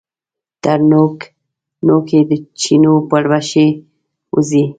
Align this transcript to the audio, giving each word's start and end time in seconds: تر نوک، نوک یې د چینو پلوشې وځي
تر 0.63 0.79
نوک، 0.91 1.17
نوک 1.85 2.07
یې 2.15 2.21
د 2.29 2.31
چینو 2.61 2.93
پلوشې 3.09 3.67
وځي 4.35 4.63